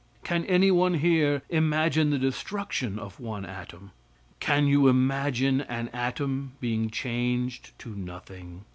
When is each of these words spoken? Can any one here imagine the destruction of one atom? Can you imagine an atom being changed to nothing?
Can 0.23 0.43
any 0.45 0.71
one 0.71 0.95
here 0.95 1.43
imagine 1.47 2.09
the 2.09 2.17
destruction 2.17 2.97
of 2.97 3.19
one 3.19 3.45
atom? 3.45 3.91
Can 4.39 4.65
you 4.65 4.87
imagine 4.87 5.61
an 5.61 5.89
atom 5.93 6.53
being 6.59 6.89
changed 6.89 7.77
to 7.77 7.91
nothing? 7.93 8.65